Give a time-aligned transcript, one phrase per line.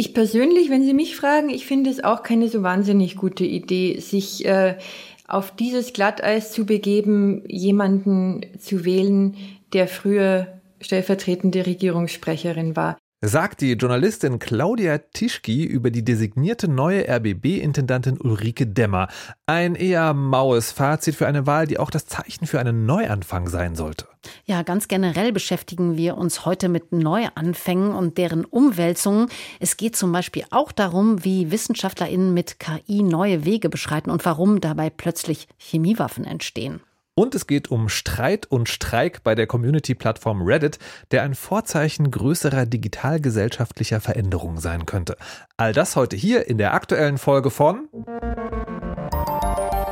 [0.00, 3.98] Ich persönlich, wenn Sie mich fragen, ich finde es auch keine so wahnsinnig gute Idee,
[3.98, 4.78] sich äh,
[5.26, 9.36] auf dieses Glatteis zu begeben, jemanden zu wählen,
[9.72, 18.20] der früher stellvertretende Regierungssprecherin war sagt die Journalistin Claudia Tischki über die designierte neue RBB-Intendantin
[18.20, 19.08] Ulrike Demmer.
[19.44, 23.74] Ein eher maues Fazit für eine Wahl, die auch das Zeichen für einen Neuanfang sein
[23.74, 24.06] sollte.
[24.44, 29.28] Ja, ganz generell beschäftigen wir uns heute mit Neuanfängen und deren Umwälzungen.
[29.58, 34.60] Es geht zum Beispiel auch darum, wie WissenschaftlerInnen mit KI neue Wege beschreiten und warum
[34.60, 36.80] dabei plötzlich Chemiewaffen entstehen.
[37.18, 40.78] Und es geht um Streit und Streik bei der Community-Plattform Reddit,
[41.10, 45.16] der ein Vorzeichen größerer digitalgesellschaftlicher Veränderungen sein könnte.
[45.56, 47.88] All das heute hier in der aktuellen Folge von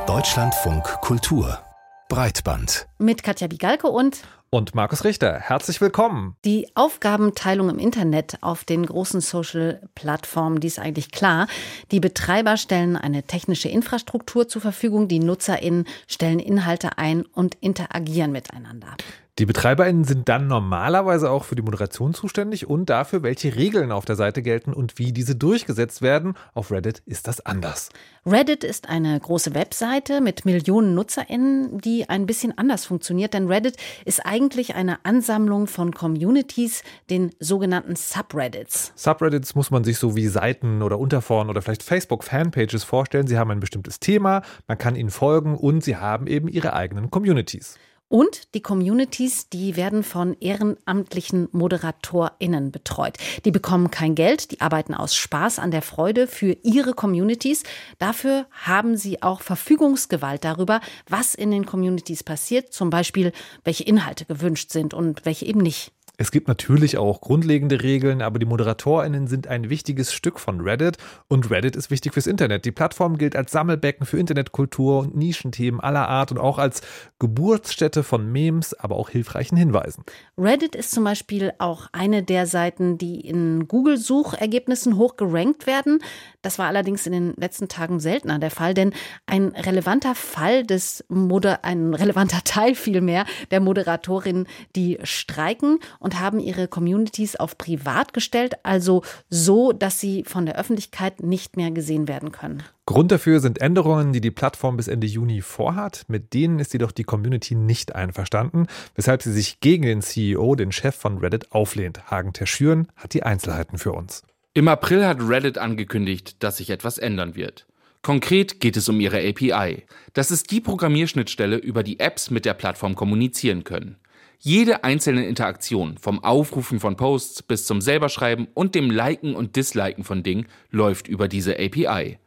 [0.07, 1.59] Deutschlandfunk Kultur
[2.07, 5.39] Breitband mit Katja Bigalke und und Markus Richter.
[5.39, 6.35] Herzlich willkommen.
[6.45, 11.47] Die Aufgabenteilung im Internet auf den großen Social-Plattformen, die ist eigentlich klar.
[11.91, 18.31] Die Betreiber stellen eine technische Infrastruktur zur Verfügung, die NutzerInnen stellen Inhalte ein und interagieren
[18.31, 18.95] miteinander.
[19.39, 24.03] Die BetreiberInnen sind dann normalerweise auch für die Moderation zuständig und dafür, welche Regeln auf
[24.03, 26.33] der Seite gelten und wie diese durchgesetzt werden.
[26.55, 27.89] Auf Reddit ist das anders.
[28.25, 33.77] Reddit ist eine große Webseite mit Millionen NutzerInnen, die ein bisschen anders funktioniert, denn Reddit
[34.05, 38.91] ist eigentlich eine Ansammlung von Communities, den sogenannten Subreddits.
[38.95, 43.27] Subreddits muss man sich so wie Seiten oder Unterforen oder vielleicht Facebook-Fanpages vorstellen.
[43.27, 47.11] Sie haben ein bestimmtes Thema, man kann ihnen folgen und sie haben eben ihre eigenen
[47.11, 47.77] Communities.
[48.09, 53.17] Und die Communities, die werden von ehrenamtlichen ModeratorInnen betreut.
[53.43, 57.63] Die bekommen kein Geld, die arbeiten aus Spaß an der Freude für ihre Communities.
[57.97, 63.33] Dafür haben sie auch Verfügungsgewalt darüber, was in den Communities passiert, zum Beispiel
[63.65, 65.91] welche Inhalte gewünscht sind und welche eben nicht.
[66.19, 70.97] Es gibt natürlich auch grundlegende Regeln, aber die ModeratorInnen sind ein wichtiges Stück von Reddit
[71.27, 72.65] und Reddit ist wichtig fürs Internet.
[72.65, 76.81] Die Plattform gilt als Sammelbecken für Internetkultur und Nischenthemen aller Art und auch als
[77.19, 80.03] Geburtsstätte von Memes, aber auch hilfreichen Hinweisen.
[80.39, 85.99] Reddit ist zum Beispiel auch eine der Seiten, die in Google-Suchergebnissen hoch gerankt werden.
[86.41, 88.91] Das war allerdings in den letzten Tagen seltener der Fall, denn
[89.27, 96.39] ein relevanter Fall des Moder ein relevanter Teil vielmehr der Moderatorin, die streiken und haben
[96.39, 102.07] ihre Communities auf privat gestellt, also so, dass sie von der Öffentlichkeit nicht mehr gesehen
[102.07, 102.63] werden können.
[102.85, 106.05] Grund dafür sind Änderungen, die die Plattform bis Ende Juni vorhat.
[106.07, 110.71] Mit denen ist jedoch die Community nicht einverstanden, weshalb sie sich gegen den CEO, den
[110.71, 112.09] Chef von Reddit, auflehnt.
[112.09, 114.23] Hagen Terschüren hat die Einzelheiten für uns.
[114.53, 117.67] Im April hat Reddit angekündigt, dass sich etwas ändern wird.
[118.01, 119.83] Konkret geht es um ihre API.
[120.13, 123.97] Das ist die Programmierschnittstelle, über die Apps mit der Plattform kommunizieren können.
[124.39, 130.03] Jede einzelne Interaktion, vom Aufrufen von Posts bis zum Selberschreiben und dem Liken und Disliken
[130.03, 132.19] von Dingen, läuft über diese API.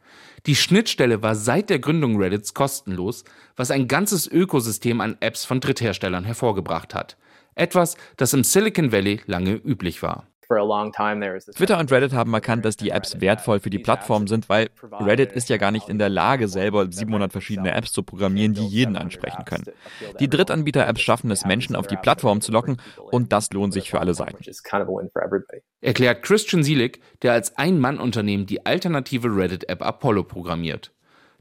[0.45, 3.23] Die Schnittstelle war seit der Gründung Reddits kostenlos,
[3.55, 7.15] was ein ganzes Ökosystem an Apps von Drittherstellern hervorgebracht hat.
[7.55, 10.27] Etwas, das im Silicon Valley lange üblich war.
[11.55, 14.69] Twitter und Reddit haben erkannt, dass die Apps wertvoll für die Plattform sind, weil
[14.99, 18.65] Reddit ist ja gar nicht in der Lage, selber 700 verschiedene Apps zu programmieren, die
[18.65, 19.65] jeden ansprechen können.
[20.19, 23.99] Die Drittanbieter-Apps schaffen es, Menschen auf die Plattform zu locken und das lohnt sich für
[23.99, 24.37] alle Seiten.
[25.81, 30.91] Erklärt Christian Sielig, der als Ein-Mann-Unternehmen die alternative Reddit-App Apollo programmiert.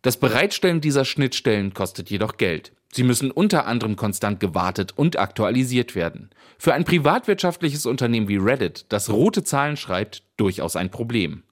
[0.02, 2.72] Das Bereitstellen dieser Schnittstellen kostet jedoch Geld.
[2.92, 6.30] Sie müssen unter anderem konstant gewartet und aktualisiert werden.
[6.58, 11.44] Für ein privatwirtschaftliches Unternehmen wie Reddit, das rote Zahlen schreibt, durchaus ein Problem.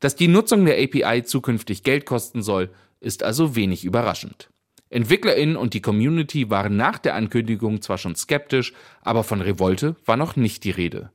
[0.00, 2.70] Dass die Nutzung der API zukünftig Geld kosten soll,
[3.00, 4.48] ist also wenig überraschend.
[4.90, 10.16] EntwicklerInnen und die Community waren nach der Ankündigung zwar schon skeptisch, aber von Revolte war
[10.16, 11.10] noch nicht die Rede.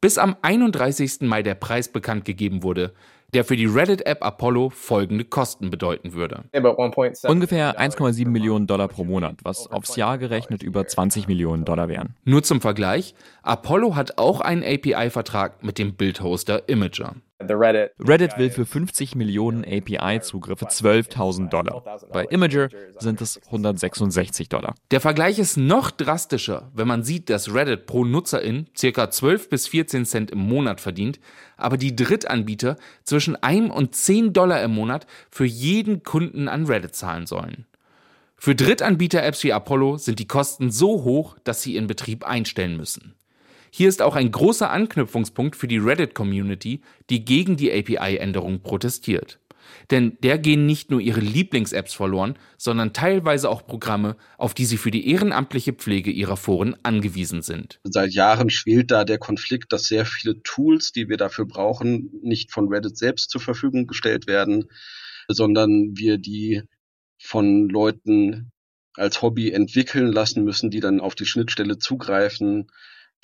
[0.00, 1.20] Bis am 31.
[1.20, 2.92] Mai der Preis bekannt gegeben wurde,
[3.34, 6.44] der für die Reddit-App Apollo folgende Kosten bedeuten würde.
[7.24, 12.14] Ungefähr 1,7 Millionen Dollar pro Monat, was aufs Jahr gerechnet über 20 Millionen Dollar wären.
[12.24, 17.14] Nur zum Vergleich, Apollo hat auch einen API-Vertrag mit dem Bildhoster Imager.
[17.98, 21.82] Reddit will für 50 Millionen API-Zugriffe 12.000 Dollar.
[22.12, 22.68] Bei Imager
[22.98, 24.74] sind es 166 Dollar.
[24.90, 29.10] Der Vergleich ist noch drastischer, wenn man sieht, dass Reddit pro Nutzerin ca.
[29.10, 31.20] 12 bis 14 Cent im Monat verdient,
[31.56, 36.94] aber die Drittanbieter zwischen 1 und 10 Dollar im Monat für jeden Kunden an Reddit
[36.94, 37.66] zahlen sollen.
[38.36, 43.14] Für Drittanbieter-Apps wie Apollo sind die Kosten so hoch, dass sie ihren Betrieb einstellen müssen.
[43.74, 49.38] Hier ist auch ein großer Anknüpfungspunkt für die Reddit-Community, die gegen die API-Änderung protestiert.
[49.90, 54.76] Denn der gehen nicht nur ihre Lieblings-Apps verloren, sondern teilweise auch Programme, auf die sie
[54.76, 57.80] für die ehrenamtliche Pflege ihrer Foren angewiesen sind.
[57.84, 62.52] Seit Jahren schwelt da der Konflikt, dass sehr viele Tools, die wir dafür brauchen, nicht
[62.52, 64.66] von Reddit selbst zur Verfügung gestellt werden,
[65.28, 66.60] sondern wir die
[67.18, 68.50] von Leuten
[68.96, 72.66] als Hobby entwickeln lassen müssen, die dann auf die Schnittstelle zugreifen,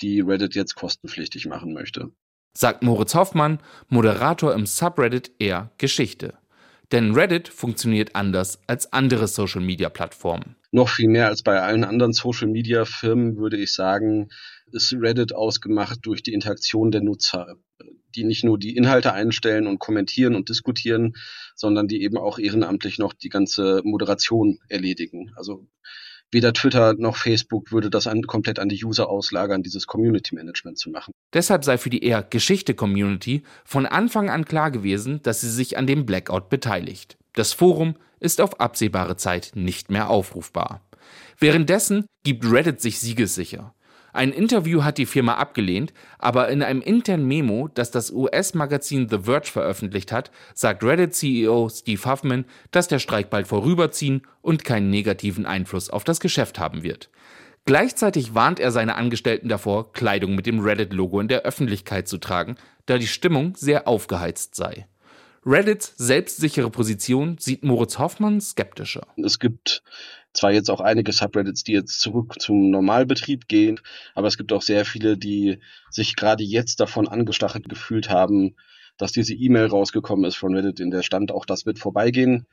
[0.01, 2.11] die Reddit jetzt kostenpflichtig machen möchte.
[2.53, 6.33] Sagt Moritz Hoffmann, Moderator im Subreddit eher Geschichte.
[6.91, 10.55] Denn Reddit funktioniert anders als andere Social-Media-Plattformen.
[10.71, 14.29] Noch viel mehr als bei allen anderen Social-Media-Firmen würde ich sagen,
[14.71, 17.55] ist Reddit ausgemacht durch die Interaktion der Nutzer,
[18.15, 21.15] die nicht nur die Inhalte einstellen und kommentieren und diskutieren,
[21.55, 25.31] sondern die eben auch ehrenamtlich noch die ganze Moderation erledigen.
[25.35, 25.67] Also
[26.31, 30.77] weder Twitter noch Facebook würde das an, komplett an die User auslagern, dieses Community Management
[30.77, 31.13] zu machen.
[31.33, 35.87] Deshalb sei für die eher Geschichte-Community von Anfang an klar gewesen, dass sie sich an
[35.87, 37.17] dem Blackout beteiligt.
[37.33, 40.81] Das Forum ist auf absehbare Zeit nicht mehr aufrufbar.
[41.37, 43.73] Währenddessen gibt Reddit sich siegessicher.
[44.13, 49.19] Ein Interview hat die Firma abgelehnt, aber in einem internen Memo, das das US-Magazin The
[49.19, 55.45] Verge veröffentlicht hat, sagt Reddit-CEO Steve Huffman, dass der Streik bald vorüberziehen und keinen negativen
[55.45, 57.09] Einfluss auf das Geschäft haben wird.
[57.65, 62.55] Gleichzeitig warnt er seine Angestellten davor, Kleidung mit dem Reddit-Logo in der Öffentlichkeit zu tragen,
[62.87, 64.87] da die Stimmung sehr aufgeheizt sei.
[65.45, 69.07] Reddits selbstsichere Position sieht Moritz Hoffmann skeptischer.
[69.23, 69.83] Es gibt
[70.33, 73.79] zwar jetzt auch einige Subreddits, die jetzt zurück zum Normalbetrieb gehen,
[74.15, 75.59] aber es gibt auch sehr viele, die
[75.89, 78.55] sich gerade jetzt davon angestachelt gefühlt haben,
[78.97, 82.45] dass diese E-Mail rausgekommen ist von Reddit, in der stand, auch das wird vorbeigehen.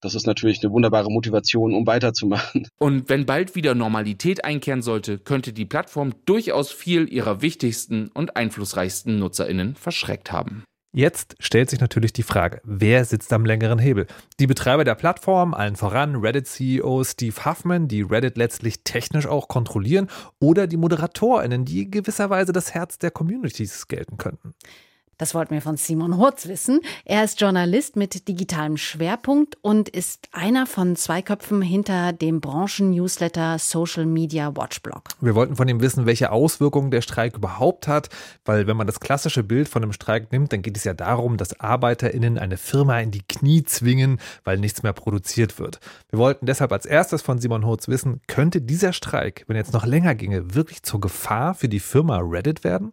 [0.00, 2.66] Das ist natürlich eine wunderbare Motivation, um weiterzumachen.
[2.80, 8.36] Und wenn bald wieder Normalität einkehren sollte, könnte die Plattform durchaus viel ihrer wichtigsten und
[8.36, 10.64] einflussreichsten NutzerInnen verschreckt haben.
[10.94, 14.06] Jetzt stellt sich natürlich die Frage, wer sitzt am längeren Hebel?
[14.38, 20.08] Die Betreiber der Plattform, allen voran Reddit-CEO Steve Huffman, die Reddit letztlich technisch auch kontrollieren,
[20.38, 24.52] oder die ModeratorInnen, die gewisserweise das Herz der Communities gelten könnten?
[25.22, 26.80] Das wollten wir von Simon Hurz wissen.
[27.04, 33.60] Er ist Journalist mit digitalem Schwerpunkt und ist einer von zwei Köpfen hinter dem Branchen-Newsletter
[33.60, 35.04] Social Media Watchblog.
[35.20, 38.08] Wir wollten von ihm wissen, welche Auswirkungen der Streik überhaupt hat,
[38.44, 41.36] weil wenn man das klassische Bild von einem Streik nimmt, dann geht es ja darum,
[41.36, 45.78] dass ArbeiterInnen eine Firma in die Knie zwingen, weil nichts mehr produziert wird.
[46.10, 49.72] Wir wollten deshalb als erstes von Simon Hurz wissen, könnte dieser Streik, wenn er jetzt
[49.72, 52.92] noch länger ginge, wirklich zur Gefahr für die Firma Reddit werden?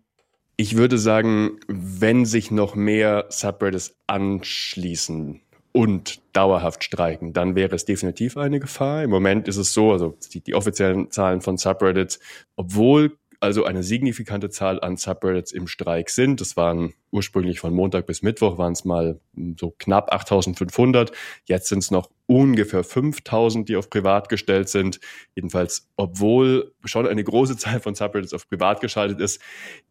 [0.61, 5.39] Ich würde sagen, wenn sich noch mehr Subreddits anschließen
[5.71, 9.03] und dauerhaft streiken, dann wäre es definitiv eine Gefahr.
[9.05, 12.19] Im Moment ist es so, also die, die offiziellen Zahlen von Subreddits,
[12.57, 16.41] obwohl also eine signifikante Zahl an Subreddits im Streik sind.
[16.41, 19.19] Das waren ursprünglich von Montag bis Mittwoch waren es mal
[19.57, 21.11] so knapp 8500.
[21.45, 24.99] Jetzt sind es noch ungefähr 5000, die auf privat gestellt sind.
[25.35, 29.41] Jedenfalls, obwohl schon eine große Zahl von Subreddits auf privat geschaltet ist,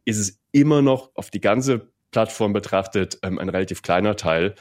[0.04, 4.54] ist es immer noch auf die ganze Plattform betrachtet ähm, ein relativ kleiner Teil.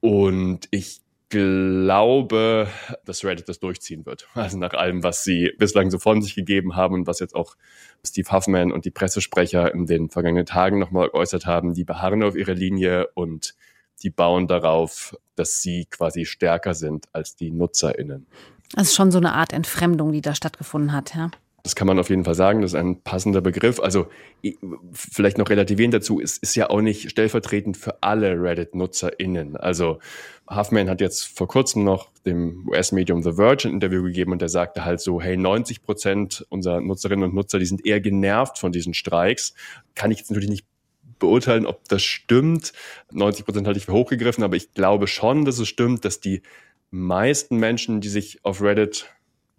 [0.00, 1.01] Und ich
[1.32, 2.68] glaube,
[3.06, 4.28] dass Reddit das durchziehen wird.
[4.34, 7.56] Also nach allem, was sie bislang so von sich gegeben haben und was jetzt auch
[8.04, 12.36] Steve Huffman und die Pressesprecher in den vergangenen Tagen nochmal geäußert haben, die beharren auf
[12.36, 13.54] ihrer Linie und
[14.02, 18.26] die bauen darauf, dass sie quasi stärker sind als die NutzerInnen.
[18.74, 21.30] Das ist schon so eine Art Entfremdung, die da stattgefunden hat, ja.
[21.62, 23.78] Das kann man auf jeden Fall sagen, das ist ein passender Begriff.
[23.78, 24.08] Also
[24.92, 29.56] vielleicht noch relativierend dazu, es ist ja auch nicht stellvertretend für alle Reddit-NutzerInnen.
[29.56, 30.00] Also
[30.50, 34.48] Huffman hat jetzt vor kurzem noch dem US-Medium The Verge ein Interview gegeben und der
[34.48, 38.72] sagte halt so, hey, 90 Prozent unserer Nutzerinnen und Nutzer, die sind eher genervt von
[38.72, 39.54] diesen Streiks.
[39.94, 40.66] Kann ich jetzt natürlich nicht
[41.20, 42.72] beurteilen, ob das stimmt.
[43.12, 46.42] 90 Prozent halte ich für hochgegriffen, aber ich glaube schon, dass es stimmt, dass die
[46.90, 49.06] meisten Menschen, die sich auf Reddit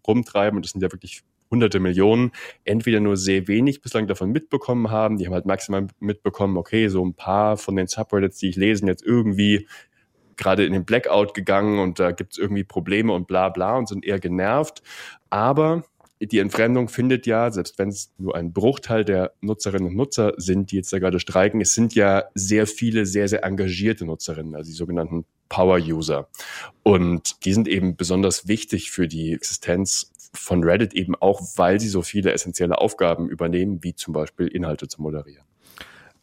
[0.05, 1.23] rumtreiben, und das sind ja wirklich
[1.53, 2.31] hunderte Millionen,
[2.65, 7.05] entweder nur sehr wenig bislang davon mitbekommen haben, die haben halt maximal mitbekommen, okay, so
[7.05, 9.67] ein paar von den Subreddits, die ich lese, jetzt irgendwie
[10.35, 13.87] gerade in den Blackout gegangen und da gibt es irgendwie Probleme und bla bla und
[13.87, 14.81] sind eher genervt.
[15.29, 15.83] Aber
[16.19, 20.71] die Entfremdung findet ja, selbst wenn es nur ein Bruchteil der Nutzerinnen und Nutzer sind,
[20.71, 24.69] die jetzt da gerade streiken, es sind ja sehr viele sehr, sehr engagierte Nutzerinnen, also
[24.69, 26.29] die sogenannten Power-User.
[26.81, 31.89] Und die sind eben besonders wichtig für die Existenz von Reddit eben auch, weil sie
[31.89, 35.45] so viele essentielle Aufgaben übernehmen, wie zum Beispiel Inhalte zu moderieren.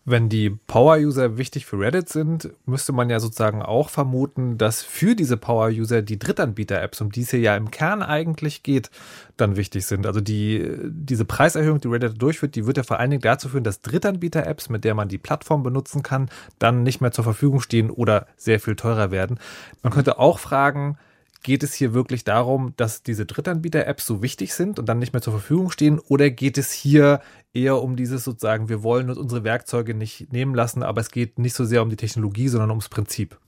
[0.06, 5.14] Wenn die Power-User wichtig für Reddit sind, müsste man ja sozusagen auch vermuten, dass für
[5.14, 8.90] diese Power-User die Drittanbieter-Apps, um die es hier ja im Kern eigentlich geht,
[9.36, 10.06] dann wichtig sind.
[10.06, 13.62] Also die, diese Preiserhöhung, die Reddit durchführt, die wird ja vor allen Dingen dazu führen,
[13.62, 17.90] dass Drittanbieter-Apps, mit der man die Plattform benutzen kann, dann nicht mehr zur Verfügung stehen
[17.90, 19.38] oder sehr viel teurer werden.
[19.82, 20.96] Man könnte auch fragen,
[21.42, 25.22] Geht es hier wirklich darum, dass diese Drittanbieter-Apps so wichtig sind und dann nicht mehr
[25.22, 25.98] zur Verfügung stehen?
[25.98, 27.20] Oder geht es hier
[27.54, 31.38] eher um dieses sozusagen, wir wollen uns unsere Werkzeuge nicht nehmen lassen, aber es geht
[31.38, 33.38] nicht so sehr um die Technologie, sondern ums Prinzip?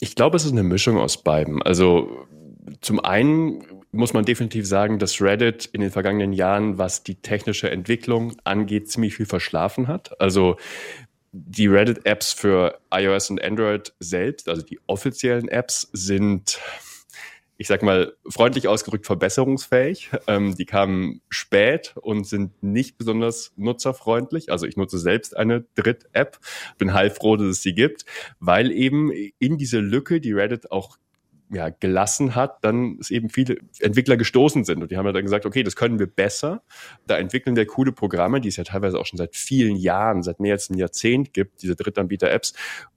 [0.00, 1.62] Ich glaube, es ist eine Mischung aus beiden.
[1.62, 2.26] Also
[2.80, 7.70] zum einen muss man definitiv sagen, dass Reddit in den vergangenen Jahren, was die technische
[7.70, 10.20] Entwicklung angeht, ziemlich viel verschlafen hat.
[10.20, 10.56] Also
[11.32, 16.58] die Reddit-Apps für iOS und Android selbst, also die offiziellen Apps, sind,
[17.56, 20.10] ich sag mal, freundlich ausgedrückt verbesserungsfähig.
[20.26, 24.50] Ähm, die kamen spät und sind nicht besonders nutzerfreundlich.
[24.50, 26.38] Also ich nutze selbst eine Dritt-App,
[26.78, 28.04] bin heilfroh, dass es sie gibt,
[28.40, 30.96] weil eben in diese Lücke, die Reddit auch
[31.50, 34.82] ja, gelassen hat, dann es eben viele Entwickler gestoßen sind.
[34.82, 36.62] Und die haben dann gesagt, okay, das können wir besser.
[37.06, 40.40] Da entwickeln wir coole Programme, die es ja teilweise auch schon seit vielen Jahren, seit
[40.40, 42.54] mehr als einem Jahrzehnt gibt, diese Drittanbieter-Apps.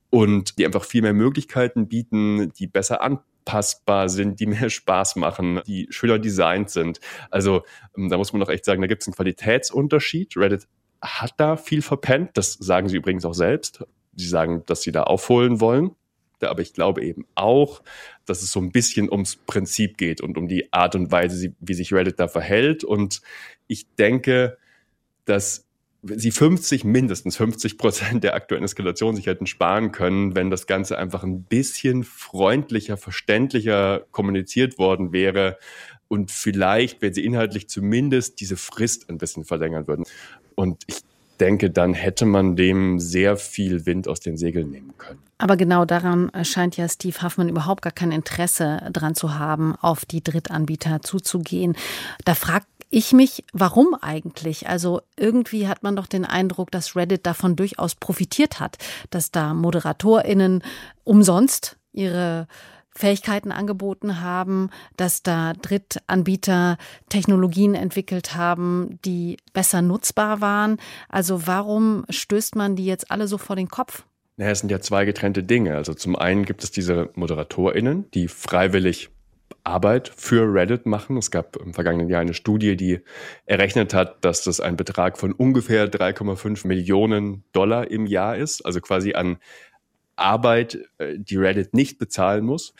[0.09, 5.61] Und die einfach viel mehr Möglichkeiten bieten, die besser anpassbar sind, die mehr Spaß machen,
[5.65, 6.99] die schöner designt sind.
[7.29, 7.63] Also
[7.97, 10.35] ähm, da muss man doch echt sagen, da gibt es einen Qualitätsunterschied.
[10.35, 10.67] Reddit
[11.01, 12.31] hat da viel verpennt.
[12.33, 13.85] Das sagen sie übrigens auch selbst.
[14.13, 15.95] Sie sagen, dass sie da aufholen wollen
[16.49, 17.81] aber ich glaube eben auch,
[18.25, 21.73] dass es so ein bisschen ums Prinzip geht und um die Art und Weise, wie
[21.73, 22.83] sich Reddit da verhält.
[22.83, 23.21] Und
[23.67, 24.57] ich denke,
[25.25, 25.67] dass
[26.03, 30.97] sie 50, mindestens 50 Prozent der aktuellen Eskalation sich hätten sparen können, wenn das Ganze
[30.97, 35.57] einfach ein bisschen freundlicher, verständlicher kommuniziert worden wäre
[36.07, 40.05] und vielleicht, wenn sie inhaltlich zumindest diese Frist ein bisschen verlängern würden.
[40.55, 40.97] Und ich
[41.41, 45.19] denke, dann hätte man dem sehr viel Wind aus den Segeln nehmen können.
[45.39, 50.05] Aber genau daran scheint ja Steve Huffman überhaupt gar kein Interesse dran zu haben, auf
[50.05, 51.75] die Drittanbieter zuzugehen.
[52.25, 54.67] Da fragt ich mich, warum eigentlich?
[54.67, 58.77] Also irgendwie hat man doch den Eindruck, dass Reddit davon durchaus profitiert hat,
[59.09, 60.61] dass da ModeratorInnen
[61.05, 62.47] umsonst ihre
[62.93, 66.77] Fähigkeiten angeboten haben, dass da Drittanbieter
[67.09, 70.77] Technologien entwickelt haben, die besser nutzbar waren.
[71.09, 74.03] Also warum stößt man die jetzt alle so vor den Kopf?
[74.37, 75.75] Naja, es sind ja zwei getrennte Dinge.
[75.75, 79.09] Also zum einen gibt es diese ModeratorInnen, die freiwillig
[79.63, 81.17] Arbeit für Reddit machen.
[81.17, 83.01] Es gab im vergangenen Jahr eine Studie, die
[83.45, 88.81] errechnet hat, dass das ein Betrag von ungefähr 3,5 Millionen Dollar im Jahr ist, also
[88.81, 89.37] quasi an
[90.15, 92.73] Arbeit, äh, die Reddit nicht bezahlen muss.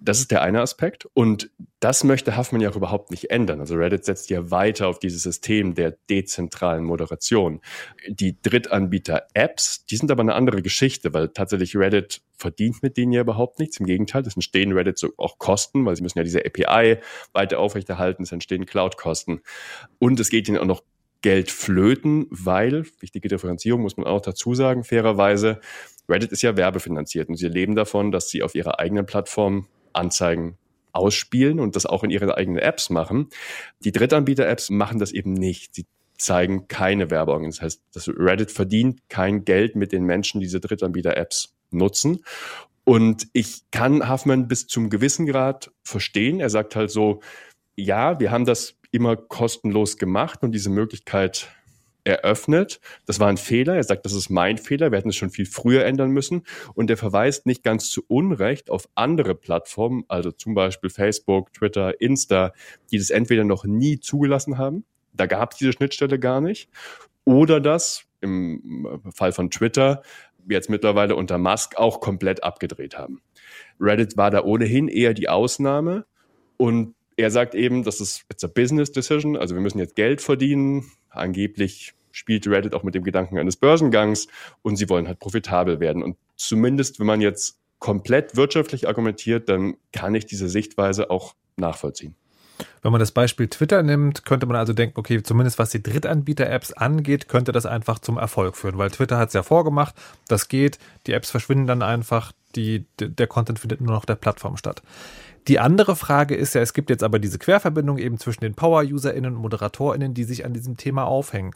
[0.00, 1.06] Das ist der eine Aspekt.
[1.14, 3.60] Und das möchte Huffman ja auch überhaupt nicht ändern.
[3.60, 7.60] Also Reddit setzt ja weiter auf dieses System der dezentralen Moderation.
[8.08, 13.22] Die Drittanbieter-Apps, die sind aber eine andere Geschichte, weil tatsächlich Reddit verdient mit denen ja
[13.22, 13.80] überhaupt nichts.
[13.80, 16.98] Im Gegenteil, es entstehen Reddit so auch Kosten, weil sie müssen ja diese API
[17.32, 19.40] weiter aufrechterhalten, es entstehen Cloud-Kosten.
[19.98, 20.82] Und es geht ihnen auch noch
[21.22, 25.60] Geld flöten, weil, wichtige Differenzierung muss man auch dazu sagen, fairerweise,
[26.08, 30.58] Reddit ist ja werbefinanziert und sie leben davon, dass sie auf ihrer eigenen Plattform Anzeigen
[30.92, 33.28] ausspielen und das auch in ihren eigenen Apps machen.
[33.80, 35.74] Die Drittanbieter-Apps machen das eben nicht.
[35.74, 35.86] Sie
[36.18, 37.46] zeigen keine Werbung.
[37.46, 42.24] Das heißt, das Reddit verdient kein Geld mit den Menschen, die diese Drittanbieter-Apps nutzen.
[42.84, 46.40] Und ich kann Huffman bis zum gewissen Grad verstehen.
[46.40, 47.20] Er sagt halt so,
[47.82, 51.48] ja, wir haben das immer kostenlos gemacht und diese Möglichkeit
[52.04, 52.80] eröffnet.
[53.06, 53.76] Das war ein Fehler.
[53.76, 54.90] Er sagt, das ist mein Fehler.
[54.90, 56.42] Wir hätten es schon viel früher ändern müssen.
[56.74, 62.00] Und er verweist nicht ganz zu Unrecht auf andere Plattformen, also zum Beispiel Facebook, Twitter,
[62.00, 62.52] Insta,
[62.90, 64.84] die das entweder noch nie zugelassen haben.
[65.12, 66.68] Da gab es diese Schnittstelle gar nicht.
[67.24, 70.02] Oder das im Fall von Twitter
[70.48, 73.22] jetzt mittlerweile unter Musk auch komplett abgedreht haben.
[73.80, 76.04] Reddit war da ohnehin eher die Ausnahme
[76.56, 80.20] und er sagt eben, das ist it's a business decision, also wir müssen jetzt Geld
[80.20, 80.90] verdienen.
[81.10, 84.28] Angeblich spielt Reddit auch mit dem Gedanken eines Börsengangs
[84.62, 86.02] und sie wollen halt profitabel werden.
[86.02, 92.14] Und zumindest, wenn man jetzt komplett wirtschaftlich argumentiert, dann kann ich diese Sichtweise auch nachvollziehen.
[92.82, 96.72] Wenn man das Beispiel Twitter nimmt, könnte man also denken, okay, zumindest was die Drittanbieter-Apps
[96.72, 99.94] angeht, könnte das einfach zum Erfolg führen, weil Twitter hat es ja vorgemacht,
[100.28, 104.56] das geht, die Apps verschwinden dann einfach, die, der Content findet nur noch der Plattform
[104.56, 104.82] statt.
[105.48, 109.34] Die andere Frage ist ja, es gibt jetzt aber diese Querverbindung eben zwischen den Power-UserInnen
[109.34, 111.52] und ModeratorInnen, die sich an diesem Thema aufhängen.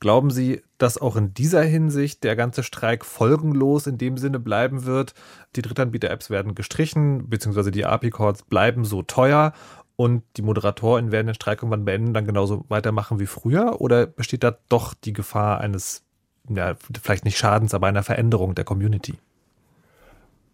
[0.00, 4.84] Glauben Sie, dass auch in dieser Hinsicht der ganze Streik folgenlos in dem Sinne bleiben
[4.84, 5.14] wird?
[5.56, 9.52] Die Drittanbieter-Apps werden gestrichen, beziehungsweise die API-Calls bleiben so teuer
[9.96, 13.80] und die ModeratorInnen werden den Streik irgendwann beenden, dann genauso weitermachen wie früher?
[13.80, 16.02] Oder besteht da doch die Gefahr eines
[16.48, 19.14] ja, vielleicht nicht Schadens, aber einer Veränderung der Community?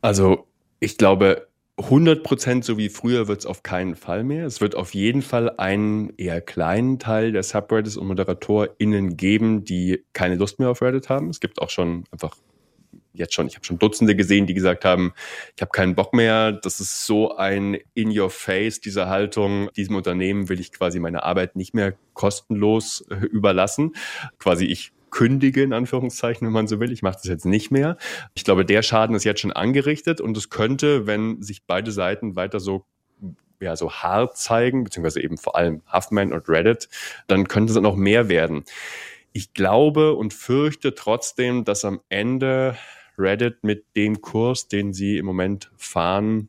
[0.03, 0.47] Also
[0.79, 1.49] ich glaube,
[1.81, 4.47] 100% so wie früher wird es auf keinen Fall mehr.
[4.47, 10.05] Es wird auf jeden Fall einen eher kleinen Teil der Subreddits und ModeratorInnen geben, die
[10.13, 11.31] keine Lust mehr auf Reddit haben.
[11.31, 12.37] Es gibt auch schon einfach
[13.13, 15.13] jetzt schon, ich habe schon Dutzende gesehen, die gesagt haben,
[15.57, 16.53] ich habe keinen Bock mehr.
[16.53, 19.71] Das ist so ein in your face diese Haltung.
[19.77, 23.95] Diesem Unternehmen will ich quasi meine Arbeit nicht mehr kostenlos äh, überlassen.
[24.39, 26.93] Quasi ich kündige, in Anführungszeichen, wenn man so will.
[26.93, 27.97] Ich mache das jetzt nicht mehr.
[28.35, 32.37] Ich glaube, der Schaden ist jetzt schon angerichtet und es könnte, wenn sich beide Seiten
[32.37, 32.85] weiter so
[33.61, 36.89] ja, so hart zeigen, beziehungsweise eben vor allem Huffman und Reddit,
[37.27, 38.65] dann könnte es noch mehr werden.
[39.33, 42.77] Ich glaube und fürchte trotzdem, dass am Ende
[43.19, 46.49] Reddit mit dem Kurs, den sie im Moment fahren,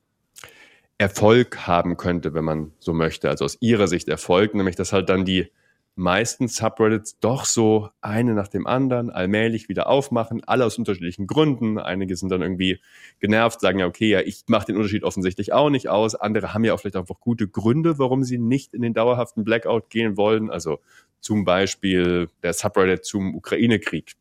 [0.97, 3.29] Erfolg haben könnte, wenn man so möchte.
[3.29, 5.51] Also aus ihrer Sicht Erfolg, nämlich dass halt dann die
[5.95, 11.77] meisten Subreddits doch so eine nach dem anderen allmählich wieder aufmachen, alle aus unterschiedlichen Gründen.
[11.77, 12.79] Einige sind dann irgendwie
[13.19, 16.15] genervt, sagen ja, okay, ja, ich mache den Unterschied offensichtlich auch nicht aus.
[16.15, 19.89] Andere haben ja auch vielleicht einfach gute Gründe, warum sie nicht in den dauerhaften Blackout
[19.89, 20.49] gehen wollen.
[20.49, 20.79] Also
[21.19, 24.13] zum Beispiel der Subreddit zum Ukraine-Krieg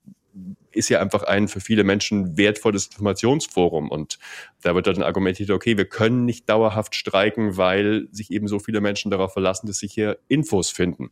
[0.73, 3.91] ist ja einfach ein für viele Menschen wertvolles Informationsforum.
[3.91, 4.19] Und
[4.63, 8.81] da wird dann argumentiert, okay, wir können nicht dauerhaft streiken, weil sich eben so viele
[8.81, 11.11] Menschen darauf verlassen, dass sich hier Infos finden.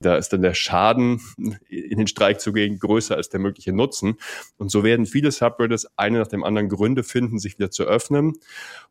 [0.00, 1.20] Da ist dann der Schaden,
[1.68, 4.16] in den Streik zu gehen, größer als der mögliche Nutzen.
[4.56, 8.34] Und so werden viele Subreddits eine nach dem anderen Gründe finden, sich wieder zu öffnen.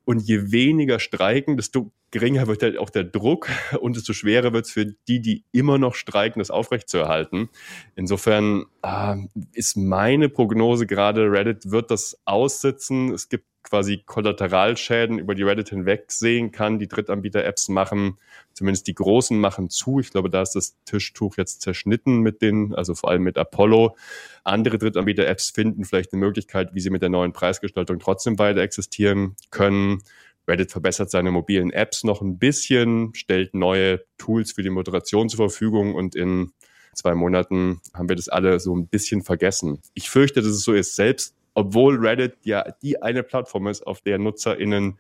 [0.05, 4.65] Und je weniger streiken, desto geringer wird halt auch der Druck und desto schwerer wird
[4.65, 7.49] es für die, die immer noch streiken, das aufrechtzuerhalten.
[7.95, 9.15] Insofern äh,
[9.53, 13.13] ist meine Prognose gerade, Reddit wird das aussitzen.
[13.13, 16.77] Es gibt quasi Kollateralschäden, über die Reddit hinweg sehen kann.
[16.77, 18.17] Die Drittanbieter-Apps machen,
[18.53, 20.01] zumindest die großen machen zu.
[20.01, 23.95] Ich glaube, da ist das Tischtuch jetzt zerschnitten mit den, also vor allem mit Apollo.
[24.43, 29.37] Andere Drittanbieter-Apps finden vielleicht eine Möglichkeit, wie sie mit der neuen Preisgestaltung trotzdem weiter existieren
[29.51, 30.03] können.
[30.45, 35.37] Reddit verbessert seine mobilen Apps noch ein bisschen, stellt neue Tools für die Moderation zur
[35.37, 36.51] Verfügung und in
[36.93, 39.79] zwei Monaten haben wir das alle so ein bisschen vergessen.
[39.93, 44.01] Ich fürchte, dass es so ist, selbst obwohl Reddit ja die eine Plattform ist, auf
[44.01, 44.97] der NutzerInnen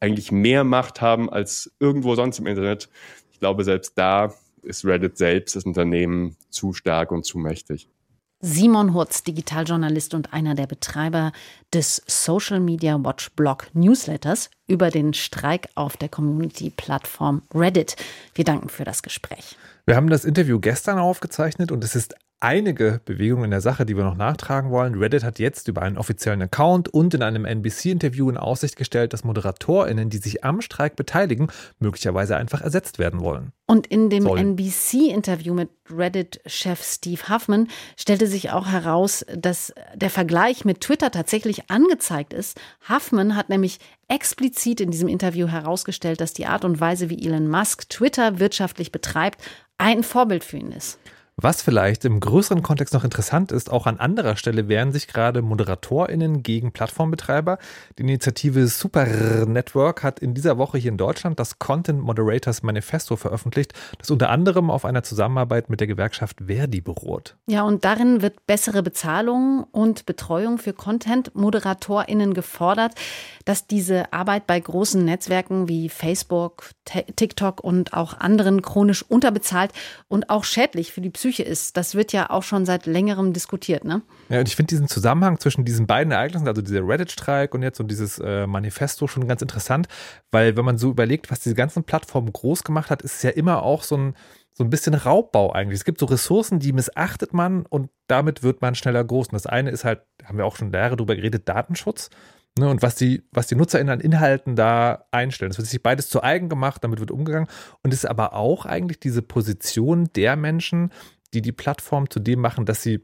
[0.00, 2.88] eigentlich mehr Macht haben als irgendwo sonst im Internet.
[3.32, 7.88] Ich glaube, selbst da ist Reddit selbst, das Unternehmen, zu stark und zu mächtig.
[8.40, 11.32] Simon Hurz, Digitaljournalist und einer der Betreiber
[11.72, 17.96] des Social Media Watch Blog Newsletters über den Streik auf der Community-Plattform Reddit.
[18.34, 19.56] Wir danken für das Gespräch.
[19.86, 23.96] Wir haben das Interview gestern aufgezeichnet und es ist einige Bewegungen in der Sache, die
[23.96, 24.94] wir noch nachtragen wollen.
[24.94, 29.24] Reddit hat jetzt über einen offiziellen Account und in einem NBC-Interview in Aussicht gestellt, dass
[29.24, 33.52] ModeratorInnen, die sich am Streik beteiligen, möglicherweise einfach ersetzt werden wollen.
[33.66, 40.64] Und in dem NBC-Interview mit Reddit-Chef Steve Huffman stellte sich auch heraus, dass der Vergleich
[40.64, 42.60] mit Twitter tatsächlich angezeigt ist.
[42.88, 47.48] Huffman hat nämlich explizit in diesem Interview herausgestellt, dass die Art und Weise, wie Elon
[47.48, 49.42] Musk Twitter wirtschaftlich betreibt,
[49.78, 50.98] ein Vorbild für ihn ist.
[51.38, 55.42] Was vielleicht im größeren Kontext noch interessant ist, auch an anderer Stelle wehren sich gerade
[55.42, 57.58] ModeratorInnen gegen Plattformbetreiber.
[57.98, 63.16] Die Initiative Super Network hat in dieser Woche hier in Deutschland das Content Moderators Manifesto
[63.16, 67.36] veröffentlicht, das unter anderem auf einer Zusammenarbeit mit der Gewerkschaft Verdi beruht.
[67.48, 72.94] Ja, und darin wird bessere Bezahlung und Betreuung für Content-ModeratorInnen gefordert,
[73.44, 79.72] dass diese Arbeit bei großen Netzwerken wie Facebook, TikTok und auch anderen chronisch unterbezahlt
[80.08, 81.76] und auch schädlich für die Psyche Psyche ist.
[81.76, 84.02] Das wird ja auch schon seit längerem diskutiert, ne?
[84.28, 87.80] Ja, und ich finde diesen Zusammenhang zwischen diesen beiden Ereignissen, also dieser Reddit-Streik und jetzt
[87.80, 89.88] und dieses äh, Manifesto schon ganz interessant,
[90.30, 93.30] weil wenn man so überlegt, was diese ganzen Plattformen groß gemacht hat, ist es ja
[93.30, 94.14] immer auch so ein
[94.52, 95.80] so ein bisschen Raubbau eigentlich.
[95.80, 99.26] Es gibt so Ressourcen, die missachtet man und damit wird man schneller groß.
[99.26, 102.08] Und das eine ist halt, haben wir auch schon Jahre drüber geredet, Datenschutz.
[102.58, 105.50] Ne, und was die, was die NutzerInnen an Inhalten da einstellen.
[105.50, 107.48] Es wird sich beides zu eigen gemacht, damit wird umgegangen.
[107.82, 110.90] Und es ist aber auch eigentlich diese Position der Menschen,
[111.34, 113.00] die die Plattform zu dem machen, dass sie,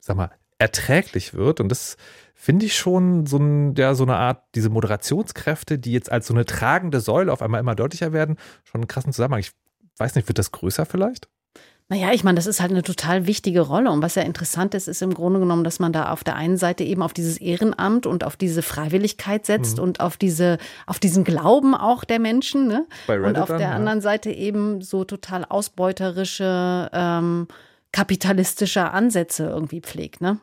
[0.00, 1.60] sag mal, erträglich wird.
[1.60, 1.96] Und das
[2.34, 6.34] finde ich schon so, ein, ja, so eine Art, diese Moderationskräfte, die jetzt als so
[6.34, 9.40] eine tragende Säule auf einmal immer deutlicher werden, schon einen krassen Zusammenhang.
[9.40, 9.52] Ich
[9.96, 11.28] weiß nicht, wird das größer vielleicht?
[11.90, 13.90] Naja, ich meine, das ist halt eine total wichtige Rolle.
[13.90, 16.56] Und was ja interessant ist, ist im Grunde genommen, dass man da auf der einen
[16.56, 19.82] Seite eben auf dieses Ehrenamt und auf diese Freiwilligkeit setzt mhm.
[19.82, 22.68] und auf diese, auf diesen Glauben auch der Menschen.
[22.68, 22.86] Ne?
[23.08, 23.74] und auf dann, der ja.
[23.74, 27.48] anderen Seite eben so total ausbeuterische, ähm,
[27.90, 30.20] kapitalistische Ansätze irgendwie pflegt.
[30.20, 30.38] Ne?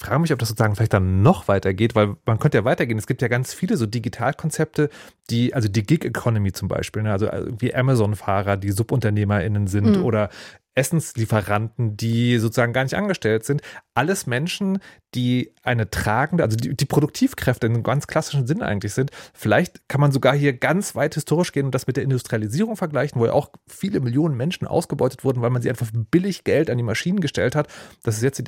[0.00, 2.98] Ich frage mich, ob das sozusagen vielleicht dann noch weitergeht, weil man könnte ja weitergehen.
[2.98, 4.90] Es gibt ja ganz viele so Digitalkonzepte,
[5.28, 7.10] die, also die Gig Economy zum Beispiel, ne?
[7.10, 10.04] also irgendwie Amazon-Fahrer, die SubunternehmerInnen sind mhm.
[10.04, 10.30] oder
[10.78, 13.62] Essenslieferanten, die sozusagen gar nicht angestellt sind.
[13.94, 14.78] Alles Menschen,
[15.14, 19.10] die eine tragende, also die, die Produktivkräfte in einem ganz klassischen Sinn eigentlich sind.
[19.34, 23.20] Vielleicht kann man sogar hier ganz weit historisch gehen und das mit der Industrialisierung vergleichen,
[23.20, 26.76] wo ja auch viele Millionen Menschen ausgebeutet wurden, weil man sie einfach billig Geld an
[26.76, 27.66] die Maschinen gestellt hat.
[28.04, 28.44] Das ist jetzt die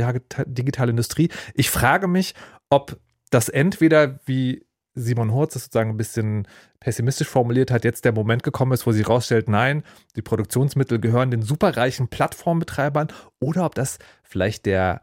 [0.46, 1.30] digitale Industrie.
[1.54, 2.34] Ich frage mich,
[2.70, 2.96] ob
[3.30, 4.64] das entweder wie
[5.02, 6.46] Simon Hurz das sozusagen ein bisschen
[6.78, 9.82] pessimistisch formuliert hat, jetzt der Moment gekommen ist, wo sie rausstellt, nein,
[10.16, 13.08] die Produktionsmittel gehören den superreichen Plattformbetreibern
[13.38, 15.00] oder ob das vielleicht der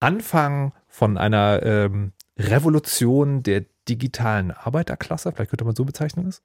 [0.00, 6.42] Anfang von einer ähm, Revolution der digitalen Arbeiterklasse, vielleicht könnte man so bezeichnen es?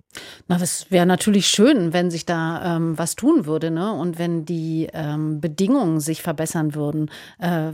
[0.48, 3.92] Na, das wäre natürlich schön, wenn sich da ähm, was tun würde, ne?
[3.94, 7.10] Und wenn die ähm, Bedingungen sich verbessern würden.
[7.40, 7.72] Äh,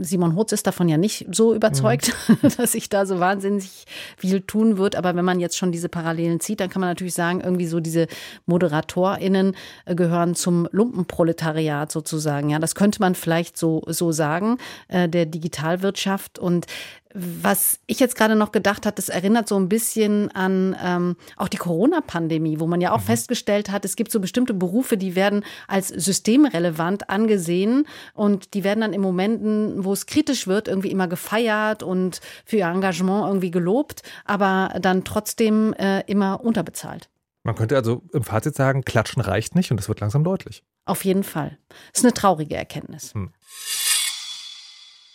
[0.00, 2.48] Simon Hutz ist davon ja nicht so überzeugt, mhm.
[2.56, 3.84] dass sich da so wahnsinnig
[4.16, 4.96] viel tun wird.
[4.96, 7.80] Aber wenn man jetzt schon diese Parallelen zieht, dann kann man natürlich sagen, irgendwie so
[7.80, 8.06] diese
[8.46, 12.50] ModeratorInnen äh, gehören zum Lumpenproletariat sozusagen.
[12.50, 16.38] Ja, das könnte man vielleicht so, so sagen, äh, der Digitalwirtschaft.
[16.38, 16.66] Und
[17.14, 21.48] was ich jetzt gerade noch gedacht habe, das erinnert so ein bisschen an ähm, auch
[21.48, 23.04] die Corona-Pandemie, wo man ja auch mhm.
[23.04, 28.80] festgestellt hat, es gibt so bestimmte Berufe, die werden als systemrelevant angesehen und die werden
[28.80, 33.52] dann in Momenten, wo es kritisch wird, irgendwie immer gefeiert und für ihr Engagement irgendwie
[33.52, 37.08] gelobt, aber dann trotzdem äh, immer unterbezahlt.
[37.44, 40.64] Man könnte also im Fazit sagen, klatschen reicht nicht und das wird langsam deutlich.
[40.86, 41.58] Auf jeden Fall.
[41.92, 43.14] Das ist eine traurige Erkenntnis.
[43.14, 43.32] Hm.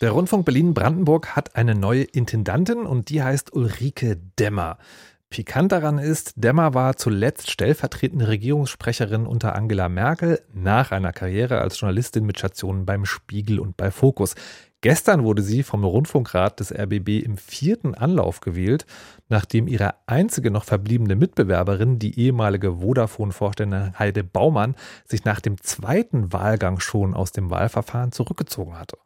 [0.00, 4.78] Der Rundfunk Berlin-Brandenburg hat eine neue Intendantin und die heißt Ulrike Demmer.
[5.28, 11.78] Pikant daran ist, Demmer war zuletzt stellvertretende Regierungssprecherin unter Angela Merkel nach einer Karriere als
[11.78, 14.36] Journalistin mit Stationen beim Spiegel und bei Focus.
[14.80, 18.86] Gestern wurde sie vom Rundfunkrat des RBB im vierten Anlauf gewählt,
[19.28, 26.32] nachdem ihre einzige noch verbliebene Mitbewerberin, die ehemalige Vodafone-Vorständin Heide Baumann, sich nach dem zweiten
[26.32, 28.96] Wahlgang schon aus dem Wahlverfahren zurückgezogen hatte.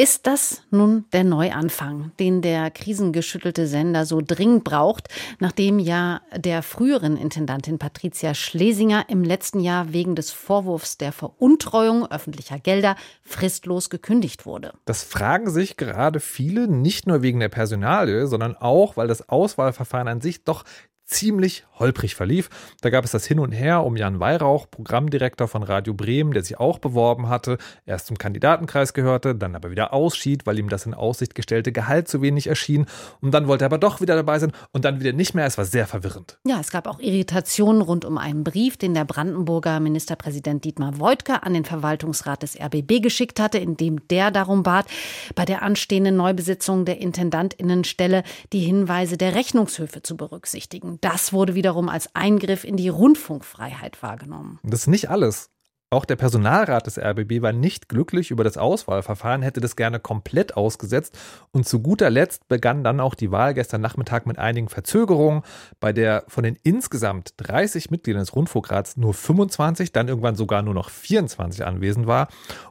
[0.00, 5.08] Ist das nun der Neuanfang, den der krisengeschüttelte Sender so dringend braucht,
[5.40, 12.08] nachdem ja der früheren Intendantin Patricia Schlesinger im letzten Jahr wegen des Vorwurfs der Veruntreuung
[12.12, 14.72] öffentlicher Gelder fristlos gekündigt wurde?
[14.84, 20.06] Das fragen sich gerade viele, nicht nur wegen der Personalie, sondern auch, weil das Auswahlverfahren
[20.06, 20.62] an sich doch
[21.08, 22.50] ziemlich holprig verlief.
[22.80, 26.42] Da gab es das Hin und Her um Jan Weihrauch, Programmdirektor von Radio Bremen, der
[26.42, 30.86] sich auch beworben hatte, erst zum Kandidatenkreis gehörte, dann aber wieder ausschied, weil ihm das
[30.86, 32.86] in Aussicht gestellte Gehalt zu wenig erschien.
[33.20, 35.46] Und dann wollte er aber doch wieder dabei sein und dann wieder nicht mehr.
[35.46, 36.38] Es war sehr verwirrend.
[36.46, 41.42] Ja, es gab auch Irritationen rund um einen Brief, den der Brandenburger Ministerpräsident Dietmar Woidke
[41.42, 44.86] an den Verwaltungsrat des RBB geschickt hatte, in dem der darum bat,
[45.34, 50.98] bei der anstehenden Neubesitzung der Intendantinnenstelle die Hinweise der Rechnungshöfe zu berücksichtigen.
[51.00, 54.58] Das wurde wiederum als Eingriff in die Rundfunkfreiheit wahrgenommen.
[54.62, 55.50] Das ist nicht alles.
[55.90, 60.56] Auch der Personalrat des RBB war nicht glücklich über das Auswahlverfahren, hätte das gerne komplett
[60.56, 61.18] ausgesetzt.
[61.50, 65.42] Und zu guter Letzt begann dann auch die Wahl gestern Nachmittag mit einigen Verzögerungen,
[65.78, 70.74] bei der von den insgesamt 30 Mitgliedern des Rundfunkrats nur 25, dann irgendwann sogar nur
[70.74, 72.28] noch 24 anwesend war.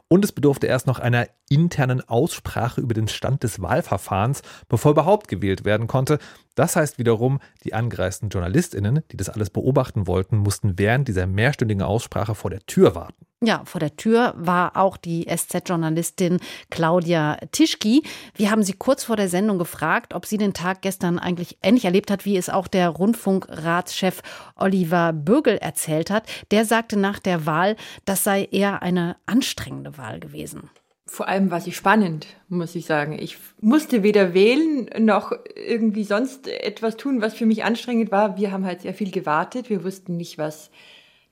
[0.08, 5.28] Und es bedurfte erst noch einer internen Aussprache über den Stand des Wahlverfahrens, bevor überhaupt
[5.28, 6.18] gewählt werden konnte.
[6.54, 11.82] Das heißt wiederum, die angereisten JournalistInnen, die das alles beobachten wollten, mussten während dieser mehrstündigen
[11.82, 13.28] Aussprache vor der Tür warten.
[13.40, 16.40] Ja, vor der Tür war auch die SZ-Journalistin
[16.70, 18.02] Claudia Tischki.
[18.34, 21.84] Wir haben sie kurz vor der Sendung gefragt, ob sie den Tag gestern eigentlich ähnlich
[21.84, 24.22] erlebt hat, wie es auch der Rundfunkratschef
[24.56, 26.24] Oliver Bögel erzählt hat.
[26.50, 30.70] Der sagte nach der Wahl, das sei eher eine anstrengende Wahl gewesen.
[31.06, 33.18] Vor allem war sie spannend, muss ich sagen.
[33.18, 38.36] Ich musste weder wählen noch irgendwie sonst etwas tun, was für mich anstrengend war.
[38.36, 39.70] Wir haben halt sehr viel gewartet.
[39.70, 40.70] Wir wussten nicht, was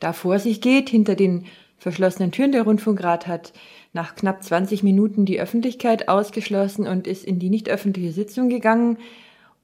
[0.01, 1.45] da vor sich geht hinter den
[1.79, 2.53] verschlossenen Türen.
[2.53, 3.53] Der Rundfunkrat hat
[3.93, 8.99] nach knapp 20 Minuten die Öffentlichkeit ausgeschlossen und ist in die nicht öffentliche Sitzung gegangen,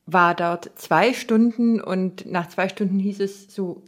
[0.04, 3.82] war dort zwei Stunden und nach zwei Stunden hieß es so,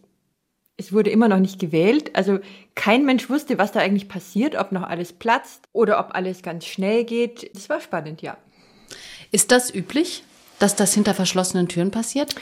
[0.76, 2.10] es wurde immer noch nicht gewählt.
[2.14, 2.38] Also
[2.74, 6.66] kein Mensch wusste, was da eigentlich passiert, ob noch alles platzt oder ob alles ganz
[6.66, 7.50] schnell geht.
[7.54, 8.37] Das war spannend, ja.
[9.30, 10.24] Ist das üblich,
[10.58, 12.34] dass das hinter verschlossenen Türen passiert?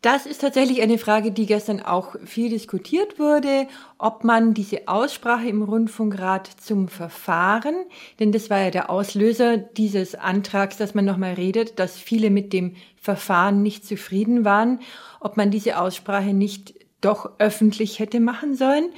[0.00, 3.66] Das ist tatsächlich eine Frage, die gestern auch viel diskutiert wurde,
[3.98, 7.74] ob man diese Aussprache im Rundfunkrat zum Verfahren,
[8.20, 12.52] denn das war ja der Auslöser dieses Antrags, dass man nochmal redet, dass viele mit
[12.52, 14.78] dem Verfahren nicht zufrieden waren,
[15.18, 18.90] ob man diese Aussprache nicht doch öffentlich hätte machen sollen.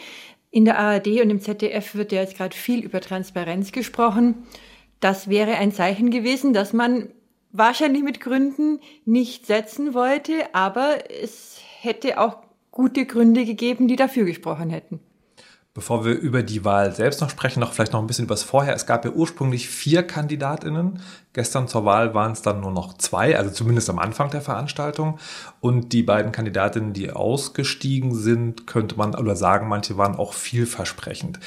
[0.51, 4.47] In der ARD und im ZDF wird ja jetzt gerade viel über Transparenz gesprochen.
[4.99, 7.11] Das wäre ein Zeichen gewesen, dass man
[7.53, 12.39] wahrscheinlich mit Gründen nicht setzen wollte, aber es hätte auch
[12.71, 15.01] gute Gründe gegeben, die dafür gesprochen hätten.
[15.73, 18.43] Bevor wir über die Wahl selbst noch sprechen, noch vielleicht noch ein bisschen über das
[18.43, 18.75] Vorher.
[18.75, 21.01] Es gab ja ursprünglich vier KandidatInnen.
[21.33, 25.21] Gestern zur Wahl waren es dann nur noch zwei, also zumindest am Anfang der Veranstaltung.
[25.61, 31.39] Und die beiden Kandidatinnen, die ausgestiegen sind, könnte man oder sagen, manche waren auch vielversprechend.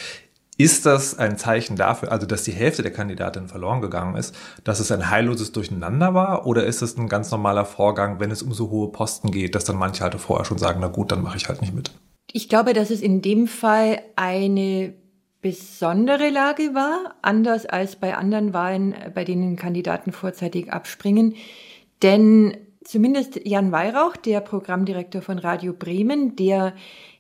[0.58, 4.34] Ist das ein Zeichen dafür, also dass die Hälfte der Kandidatinnen verloren gegangen ist,
[4.64, 6.46] dass es ein heilloses Durcheinander war?
[6.46, 9.66] Oder ist es ein ganz normaler Vorgang, wenn es um so hohe Posten geht, dass
[9.66, 11.92] dann manche halt vorher schon sagen, na gut, dann mache ich halt nicht mit?
[12.36, 14.96] Ich glaube, dass es in dem Fall eine
[15.44, 21.36] besondere Lage war, anders als bei anderen Wahlen, bei denen Kandidaten vorzeitig abspringen.
[22.02, 26.74] Denn zumindest Jan Weihrauch, der Programmdirektor von Radio Bremen, der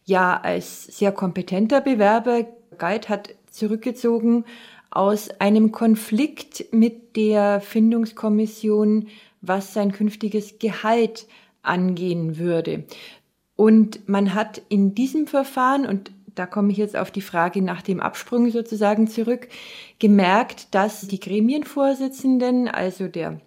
[0.04, 2.47] ja als sehr kompetenter Bewerber
[2.80, 4.45] galt, hat zurückgezogen
[4.89, 9.10] aus einem Konflikt mit der Findungskommission,
[9.41, 11.28] was sein künftiges Gehalt
[11.62, 12.86] angehen würde.
[13.56, 17.82] Und man hat in diesem Verfahren, und da komme ich jetzt auf die Frage nach
[17.82, 19.48] dem Absprung sozusagen zurück,
[20.00, 23.39] gemerkt, dass die Gremienvorsitzenden, also der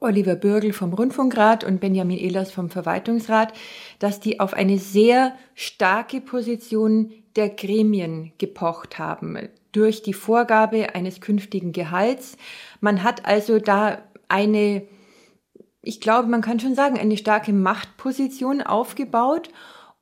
[0.00, 3.52] Oliver Bürgel vom Rundfunkrat und Benjamin Ehlers vom Verwaltungsrat,
[3.98, 9.38] dass die auf eine sehr starke Position der Gremien gepocht haben
[9.72, 12.36] durch die Vorgabe eines künftigen Gehalts.
[12.80, 14.82] Man hat also da eine,
[15.82, 19.48] ich glaube, man kann schon sagen, eine starke Machtposition aufgebaut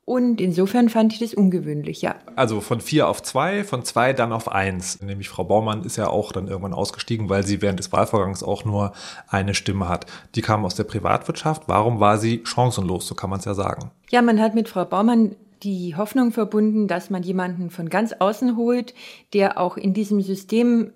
[0.09, 2.15] und insofern fand ich das ungewöhnlich, ja.
[2.35, 4.99] Also von vier auf zwei, von zwei dann auf eins.
[5.03, 8.65] Nämlich Frau Baumann ist ja auch dann irgendwann ausgestiegen, weil sie während des Wahlvorgangs auch
[8.65, 8.93] nur
[9.27, 10.07] eine Stimme hat.
[10.33, 11.63] Die kam aus der Privatwirtschaft.
[11.67, 13.05] Warum war sie chancenlos?
[13.05, 13.91] So kann man es ja sagen.
[14.09, 18.57] Ja, man hat mit Frau Baumann die Hoffnung verbunden, dass man jemanden von ganz außen
[18.57, 18.95] holt,
[19.33, 20.91] der auch in diesem System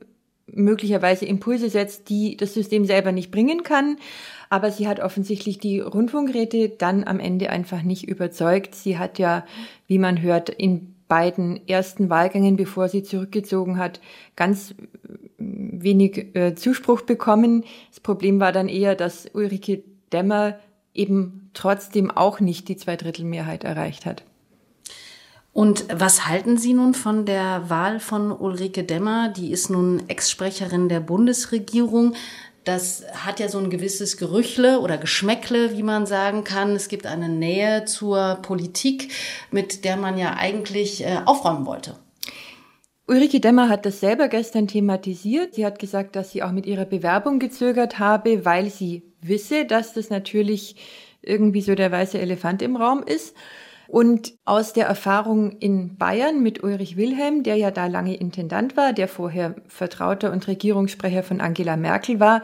[0.48, 3.98] möglicherweise Impulse setzt, die das System selber nicht bringen kann.
[4.54, 8.76] Aber sie hat offensichtlich die Rundfunkräte dann am Ende einfach nicht überzeugt.
[8.76, 9.46] Sie hat ja,
[9.88, 14.00] wie man hört, in beiden ersten Wahlgängen, bevor sie zurückgezogen hat,
[14.36, 14.76] ganz
[15.40, 17.64] wenig äh, Zuspruch bekommen.
[17.90, 20.60] Das Problem war dann eher, dass Ulrike Dämmer
[20.94, 24.24] eben trotzdem auch nicht die Zweidrittelmehrheit erreicht hat.
[25.52, 29.30] Und was halten Sie nun von der Wahl von Ulrike Dämmer?
[29.30, 32.14] Die ist nun Ex-Sprecherin der Bundesregierung.
[32.64, 36.76] Das hat ja so ein gewisses Gerüchle oder Geschmäckle, wie man sagen kann.
[36.76, 39.12] Es gibt eine Nähe zur Politik,
[39.52, 41.96] mit der man ja eigentlich äh, aufräumen wollte.
[43.06, 45.56] Ulrike Demmer hat das selber gestern thematisiert.
[45.56, 49.94] Sie hat gesagt, dass sie auch mit ihrer Bewerbung gezögert habe, weil sie wisse, dass
[49.94, 50.78] das natürlich
[51.22, 53.36] irgendwie so der weiße Elefant im Raum ist.
[53.88, 58.94] Und aus der Erfahrung in Bayern mit Ulrich Wilhelm, der ja da lange Intendant war,
[58.94, 62.42] der vorher Vertrauter und Regierungssprecher von Angela Merkel war,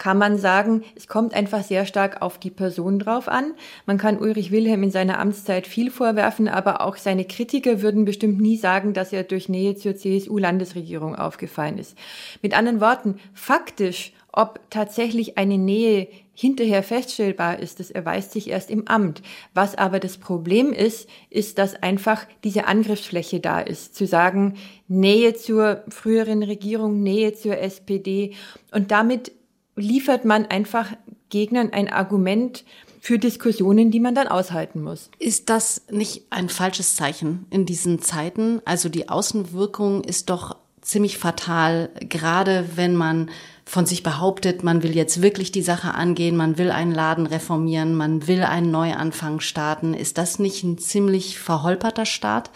[0.00, 3.52] kann man sagen, es kommt einfach sehr stark auf die Person drauf an.
[3.84, 8.40] Man kann Ulrich Wilhelm in seiner Amtszeit viel vorwerfen, aber auch seine Kritiker würden bestimmt
[8.40, 11.98] nie sagen, dass er durch Nähe zur CSU-Landesregierung aufgefallen ist.
[12.40, 18.70] Mit anderen Worten, faktisch, ob tatsächlich eine Nähe hinterher feststellbar ist, das erweist sich erst
[18.70, 19.22] im Amt.
[19.52, 24.54] Was aber das Problem ist, ist, dass einfach diese Angriffsfläche da ist, zu sagen,
[24.88, 28.34] Nähe zur früheren Regierung, Nähe zur SPD
[28.72, 29.32] und damit
[29.76, 30.92] liefert man einfach
[31.28, 32.64] Gegnern ein Argument,
[33.00, 35.10] für Diskussionen, die man dann aushalten muss.
[35.18, 38.60] Ist das nicht ein falsches Zeichen in diesen Zeiten?
[38.66, 43.30] Also die Außenwirkung ist doch ziemlich fatal, gerade wenn man
[43.64, 47.94] von sich behauptet, man will jetzt wirklich die Sache angehen, man will einen Laden reformieren,
[47.94, 49.94] man will einen Neuanfang starten.
[49.94, 52.50] Ist das nicht ein ziemlich verholperter Start?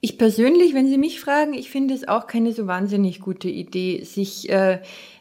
[0.00, 4.02] Ich persönlich, wenn Sie mich fragen, ich finde es auch keine so wahnsinnig gute Idee,
[4.02, 4.80] sich äh,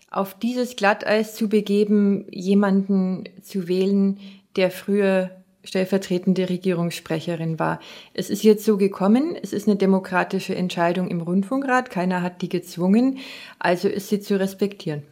[0.10, 4.17] auf dieses Glatteis zu begeben, jemanden zu wählen,
[4.56, 5.30] der früher
[5.69, 7.79] stellvertretende Regierungssprecherin war.
[8.13, 12.49] Es ist jetzt so gekommen, es ist eine demokratische Entscheidung im Rundfunkrat, keiner hat die
[12.49, 13.19] gezwungen,
[13.60, 15.03] also ist sie zu respektieren.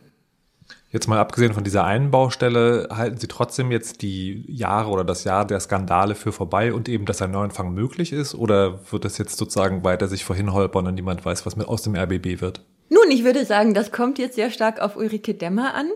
[0.90, 5.26] Jetzt mal abgesehen von dieser einen Baustelle, halten Sie trotzdem jetzt die Jahre oder das
[5.26, 8.36] Jahr der Skandale für vorbei und eben, dass ein Neuanfang möglich ist?
[8.36, 11.84] Oder wird das jetzt sozusagen weiter sich vorhin holpern und niemand weiß, was mit aus
[11.84, 12.62] dem RBB wird?
[12.90, 15.88] Nun, ich würde sagen, das kommt jetzt sehr stark auf Ulrike Dämmer an.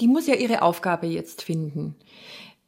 [0.00, 1.94] Die muss ja ihre Aufgabe jetzt finden.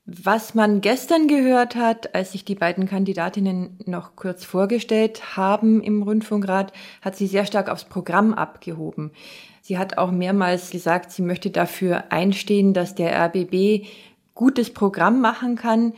[0.04, 6.02] Was man gestern gehört hat, als sich die beiden Kandidatinnen noch kurz vorgestellt haben im
[6.02, 9.12] Rundfunkrat, hat sie sehr stark aufs Programm abgehoben.
[9.60, 13.86] Sie hat auch mehrmals gesagt, sie möchte dafür einstehen, dass der RBB
[14.34, 15.92] gutes Programm machen kann.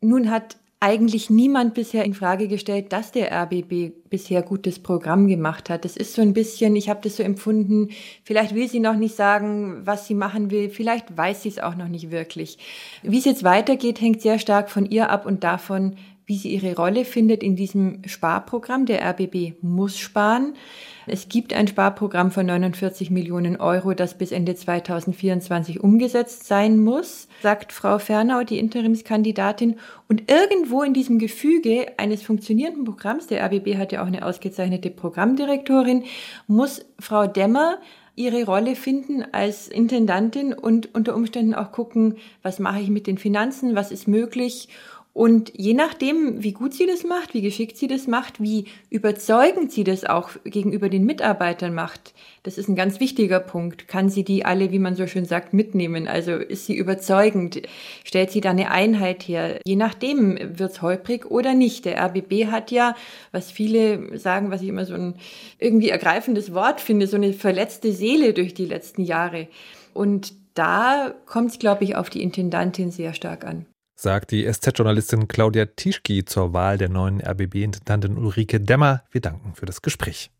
[0.00, 5.68] Nun hat eigentlich niemand bisher in Frage gestellt, dass der RBB bisher gutes Programm gemacht
[5.68, 5.84] hat.
[5.84, 7.90] Das ist so ein bisschen, ich habe das so empfunden,
[8.24, 11.76] vielleicht will sie noch nicht sagen, was sie machen will, vielleicht weiß sie es auch
[11.76, 12.56] noch nicht wirklich.
[13.02, 15.96] Wie es jetzt weitergeht, hängt sehr stark von ihr ab und davon,
[16.30, 18.86] wie sie ihre Rolle findet in diesem Sparprogramm.
[18.86, 20.54] Der RBB muss sparen.
[21.08, 27.26] Es gibt ein Sparprogramm von 49 Millionen Euro, das bis Ende 2024 umgesetzt sein muss,
[27.42, 29.80] sagt Frau Fernau, die Interimskandidatin.
[30.08, 34.90] Und irgendwo in diesem Gefüge eines funktionierenden Programms, der RBB hat ja auch eine ausgezeichnete
[34.90, 36.04] Programmdirektorin,
[36.46, 37.78] muss Frau Demmer
[38.14, 43.18] ihre Rolle finden als Intendantin und unter Umständen auch gucken, was mache ich mit den
[43.18, 44.68] Finanzen, was ist möglich
[45.12, 49.72] und je nachdem, wie gut sie das macht, wie geschickt sie das macht, wie überzeugend
[49.72, 53.88] sie das auch gegenüber den Mitarbeitern macht, das ist ein ganz wichtiger Punkt.
[53.88, 56.06] Kann sie die alle, wie man so schön sagt, mitnehmen?
[56.06, 57.60] Also ist sie überzeugend?
[58.04, 59.60] Stellt sie da eine Einheit her?
[59.66, 61.86] Je nachdem wird's holprig oder nicht.
[61.86, 62.94] Der RBB hat ja,
[63.32, 65.16] was viele sagen, was ich immer so ein
[65.58, 69.48] irgendwie ergreifendes Wort finde, so eine verletzte Seele durch die letzten Jahre.
[69.92, 73.66] Und da kommt es, glaube ich, auf die Intendantin sehr stark an
[74.00, 79.02] sagt die SZ-Journalistin Claudia Tischki zur Wahl der neuen RBB-Intendantin Ulrike Demmer.
[79.10, 80.30] Wir danken für das Gespräch.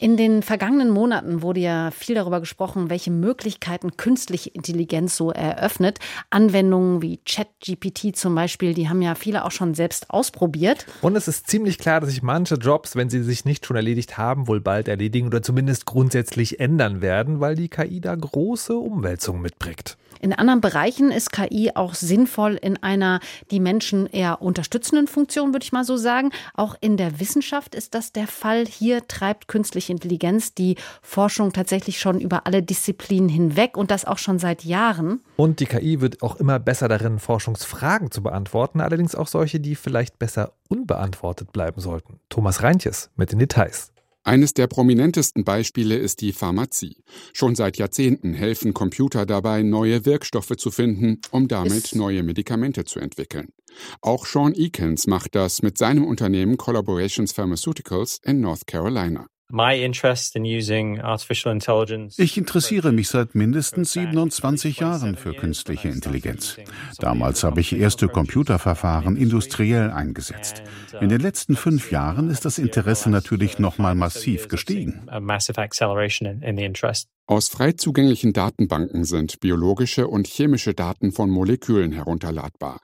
[0.00, 6.00] In den vergangenen Monaten wurde ja viel darüber gesprochen, welche Möglichkeiten künstliche Intelligenz so eröffnet.
[6.30, 10.86] Anwendungen wie ChatGPT zum Beispiel, die haben ja viele auch schon selbst ausprobiert.
[11.02, 14.18] Und es ist ziemlich klar, dass sich manche Jobs, wenn sie sich nicht schon erledigt
[14.18, 19.42] haben, wohl bald erledigen oder zumindest grundsätzlich ändern werden, weil die KI da große Umwälzungen
[19.42, 19.98] mitbringt.
[20.22, 23.18] In anderen Bereichen ist KI auch sinnvoll in einer
[23.50, 26.30] die Menschen eher unterstützenden Funktion, würde ich mal so sagen.
[26.54, 28.64] Auch in der Wissenschaft ist das der Fall.
[28.64, 34.18] Hier treibt künstliche Intelligenz die Forschung tatsächlich schon über alle Disziplinen hinweg und das auch
[34.18, 35.22] schon seit Jahren.
[35.34, 39.74] Und die KI wird auch immer besser darin, Forschungsfragen zu beantworten, allerdings auch solche, die
[39.74, 42.20] vielleicht besser unbeantwortet bleiben sollten.
[42.28, 43.91] Thomas Reintjes mit den Details.
[44.24, 47.02] Eines der prominentesten Beispiele ist die Pharmazie.
[47.32, 53.00] Schon seit Jahrzehnten helfen Computer dabei, neue Wirkstoffe zu finden, um damit neue Medikamente zu
[53.00, 53.48] entwickeln.
[54.00, 59.26] Auch Sean Eakins macht das mit seinem Unternehmen Collaborations Pharmaceuticals in North Carolina.
[62.18, 66.56] Ich interessiere mich seit mindestens 27 Jahren für künstliche Intelligenz.
[66.98, 70.62] Damals habe ich erste Computerverfahren industriell eingesetzt.
[71.02, 75.02] In den letzten fünf Jahren ist das Interesse natürlich nochmal massiv gestiegen.
[77.28, 82.80] Aus frei zugänglichen Datenbanken sind biologische und chemische Daten von Molekülen herunterladbar.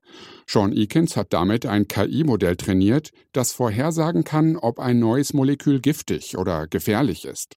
[0.47, 6.39] Sean Eakins hat damit ein KI-Modell trainiert, das vorhersagen kann, ob ein neues Molekül giftig
[6.39, 7.57] oder gefährlich ist.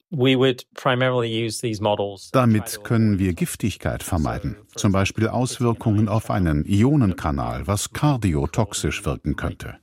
[2.34, 9.76] Damit können wir Giftigkeit vermeiden, zum Beispiel Auswirkungen auf einen Ionenkanal, was kardiotoxisch wirken könnte.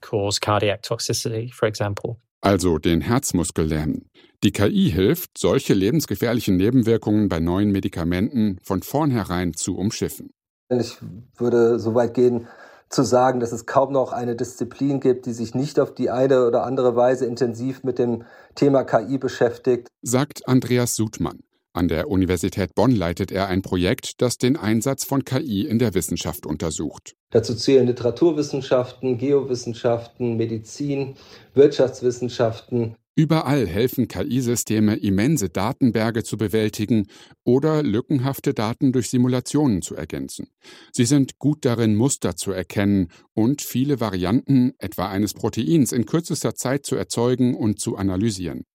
[2.41, 4.11] Also den Herzmuskel lähmen.
[4.45, 10.31] Die KI hilft, solche lebensgefährlichen Nebenwirkungen bei neuen Medikamenten von vornherein zu umschiffen.
[10.71, 10.99] Ich
[11.37, 12.47] würde so weit gehen,
[12.89, 16.47] zu sagen, dass es kaum noch eine Disziplin gibt, die sich nicht auf die eine
[16.47, 18.25] oder andere Weise intensiv mit dem
[18.55, 19.89] Thema KI beschäftigt.
[20.03, 21.41] Sagt Andreas Sudmann.
[21.73, 25.95] An der Universität Bonn leitet er ein Projekt, das den Einsatz von KI in der
[25.95, 27.15] Wissenschaft untersucht.
[27.31, 31.17] Dazu zählen Literaturwissenschaften, Geowissenschaften, Medizin,
[31.55, 32.97] Wirtschaftswissenschaften.
[33.19, 37.09] Überall helfen KI-Systeme, immense Datenberge zu bewältigen
[37.45, 40.47] oder lückenhafte Daten durch Simulationen zu ergänzen.
[40.93, 46.55] Sie sind gut darin, Muster zu erkennen und viele Varianten, etwa eines Proteins, in kürzester
[46.55, 48.67] Zeit zu erzeugen und zu analysieren.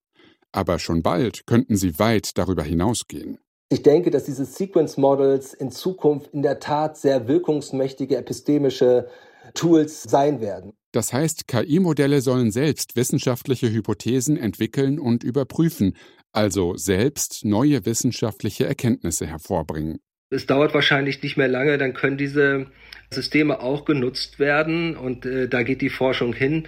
[0.51, 3.38] Aber schon bald könnten sie weit darüber hinausgehen.
[3.69, 9.08] Ich denke, dass diese Sequence Models in Zukunft in der Tat sehr wirkungsmächtige epistemische
[9.53, 10.73] Tools sein werden.
[10.91, 15.95] Das heißt, KI-Modelle sollen selbst wissenschaftliche Hypothesen entwickeln und überprüfen,
[16.32, 19.99] also selbst neue wissenschaftliche Erkenntnisse hervorbringen.
[20.29, 22.67] Es dauert wahrscheinlich nicht mehr lange, dann können diese
[23.12, 26.67] Systeme auch genutzt werden und äh, da geht die Forschung hin,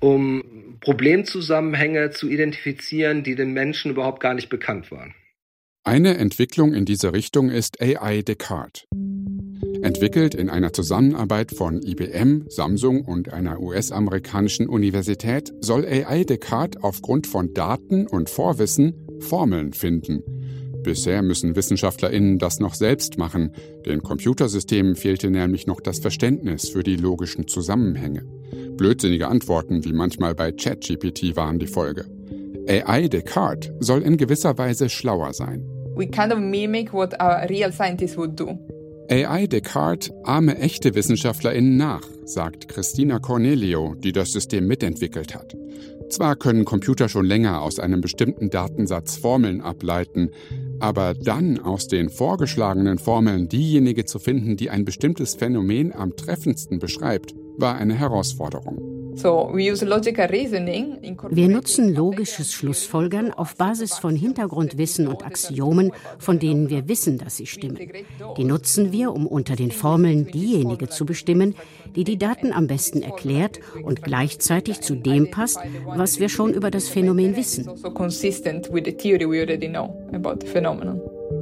[0.00, 5.14] um Problemzusammenhänge zu identifizieren, die den Menschen überhaupt gar nicht bekannt waren.
[5.84, 8.86] Eine Entwicklung in diese Richtung ist AI Descartes.
[9.84, 17.26] Entwickelt in einer Zusammenarbeit von IBM, Samsung und einer US-amerikanischen Universität soll AI Descartes aufgrund
[17.26, 20.22] von Daten und Vorwissen Formeln finden.
[20.82, 23.52] Bisher müssen WissenschaftlerInnen das noch selbst machen.
[23.84, 28.24] Den Computersystemen fehlte nämlich noch das Verständnis für die logischen Zusammenhänge.
[28.78, 32.06] Blödsinnige Antworten wie manchmal bei ChatGPT waren die Folge.
[32.66, 35.62] AI Descartes soll in gewisser Weise schlauer sein.
[35.94, 38.58] We kind of mimic what a real scientist would do.
[39.10, 45.54] AI Descartes ahme echte WissenschaftlerInnen nach, sagt Christina Cornelio, die das System mitentwickelt hat.
[46.08, 50.30] Zwar können Computer schon länger aus einem bestimmten Datensatz Formeln ableiten,
[50.80, 56.78] aber dann aus den vorgeschlagenen Formeln diejenige zu finden, die ein bestimmtes Phänomen am treffendsten
[56.78, 58.93] beschreibt, war eine Herausforderung.
[61.30, 67.36] Wir nutzen logisches Schlussfolgern auf Basis von Hintergrundwissen und Axiomen, von denen wir wissen, dass
[67.36, 67.78] sie stimmen.
[68.36, 71.54] Die nutzen wir, um unter den Formeln diejenige zu bestimmen,
[71.94, 76.70] die die Daten am besten erklärt und gleichzeitig zu dem passt, was wir schon über
[76.70, 77.68] das Phänomen wissen.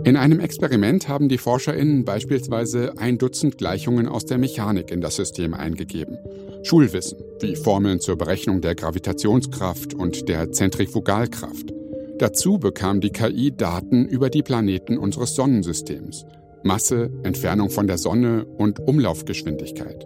[0.05, 5.15] In einem Experiment haben die ForscherInnen beispielsweise ein Dutzend Gleichungen aus der Mechanik in das
[5.15, 6.19] System eingegeben.
[6.65, 11.73] Schulwissen, wie Formeln zur Berechnung der Gravitationskraft und der Zentrifugalkraft.
[12.19, 16.25] Dazu bekam die KI Daten über die Planeten unseres Sonnensystems.
[16.65, 20.05] Masse, Entfernung von der Sonne und Umlaufgeschwindigkeit.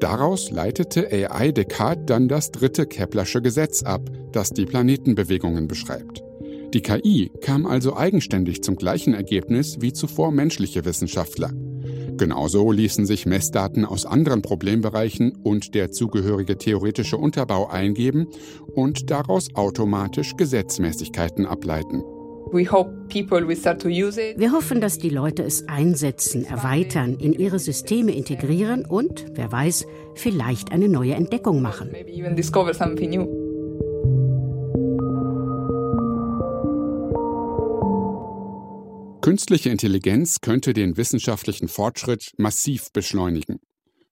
[0.00, 6.22] Daraus leitete AI Descartes dann das dritte Keplersche Gesetz ab, das die Planetenbewegungen beschreibt.
[6.74, 11.50] Die KI kam also eigenständig zum gleichen Ergebnis wie zuvor menschliche Wissenschaftler.
[12.18, 18.26] Genauso ließen sich Messdaten aus anderen Problembereichen und der zugehörige theoretische Unterbau eingeben
[18.74, 22.02] und daraus automatisch Gesetzmäßigkeiten ableiten.
[24.36, 29.86] Wir hoffen, dass die Leute es einsetzen, erweitern, in ihre Systeme integrieren und, wer weiß,
[30.14, 31.90] vielleicht eine neue Entdeckung machen.
[39.20, 43.60] Künstliche Intelligenz könnte den wissenschaftlichen Fortschritt massiv beschleunigen.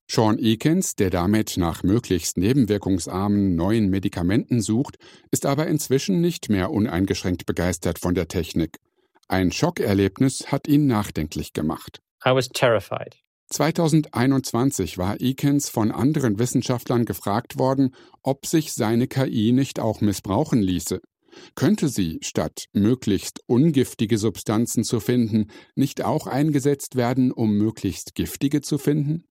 [0.08, 4.96] Sean Ekins, der damit nach möglichst nebenwirkungsarmen neuen Medikamenten sucht,
[5.30, 8.78] ist aber inzwischen nicht mehr uneingeschränkt begeistert von der Technik.
[9.28, 12.00] Ein Schockerlebnis hat ihn nachdenklich gemacht.
[12.24, 13.16] I was terrified.
[13.48, 20.60] 2021 war Ekins von anderen Wissenschaftlern gefragt worden, ob sich seine KI nicht auch missbrauchen
[20.60, 21.00] ließe.
[21.54, 28.60] Könnte sie, statt möglichst ungiftige Substanzen zu finden, nicht auch eingesetzt werden, um möglichst giftige
[28.60, 29.24] zu finden?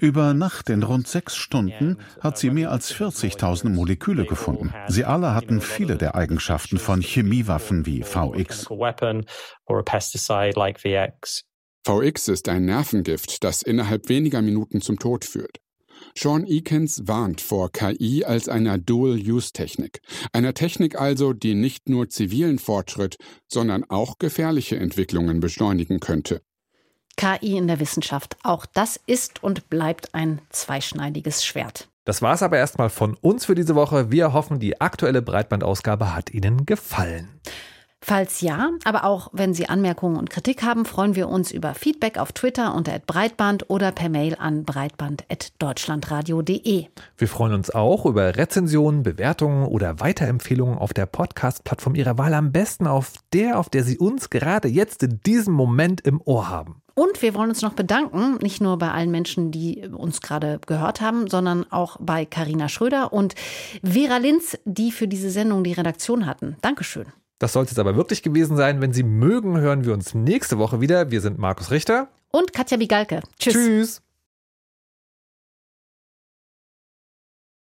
[0.00, 4.74] Über Nacht in rund sechs Stunden hat sie mehr als 40.000 Moleküle gefunden.
[4.88, 8.68] Sie alle hatten viele der Eigenschaften von Chemiewaffen wie VX.
[11.86, 15.61] VX ist ein Nervengift, das innerhalb weniger Minuten zum Tod führt.
[16.16, 20.00] Sean Ekins warnt vor KI als einer Dual-Use-Technik.
[20.32, 23.16] Einer Technik also, die nicht nur zivilen Fortschritt,
[23.48, 26.42] sondern auch gefährliche Entwicklungen beschleunigen könnte.
[27.16, 31.88] KI in der Wissenschaft, auch das ist und bleibt ein zweischneidiges Schwert.
[32.04, 34.10] Das war es aber erstmal von uns für diese Woche.
[34.10, 37.28] Wir hoffen, die aktuelle Breitbandausgabe hat Ihnen gefallen.
[38.04, 42.18] Falls ja, aber auch wenn Sie Anmerkungen und Kritik haben, freuen wir uns über Feedback
[42.18, 46.86] auf Twitter unter @breitband oder per Mail an breitband@deutschlandradio.de.
[47.16, 52.50] Wir freuen uns auch über Rezensionen, Bewertungen oder Weiterempfehlungen auf der Podcast-Plattform Ihrer Wahl, am
[52.50, 56.82] besten auf der, auf der Sie uns gerade jetzt in diesem Moment im Ohr haben.
[56.94, 61.00] Und wir wollen uns noch bedanken, nicht nur bei allen Menschen, die uns gerade gehört
[61.00, 63.36] haben, sondern auch bei Karina Schröder und
[63.84, 66.56] Vera Linz, die für diese Sendung die Redaktion hatten.
[66.62, 67.06] Dankeschön.
[67.42, 68.80] Das soll es jetzt aber wirklich gewesen sein.
[68.80, 71.10] Wenn Sie mögen, hören wir uns nächste Woche wieder.
[71.10, 73.20] Wir sind Markus Richter und Katja Bigalke.
[73.36, 73.54] Tschüss.
[73.54, 74.02] Tschüss.